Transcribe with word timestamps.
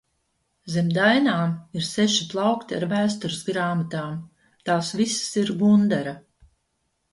Zem 0.75 0.87
dainām 0.95 1.51
ir 1.79 1.85
seši 1.87 2.25
plaukti 2.31 2.79
ar 2.79 2.87
vēstures 2.95 3.45
grāmatām, 3.51 4.19
tās 4.71 4.93
visas 5.05 5.39
ir 5.45 5.55
Gundara. 5.63 6.19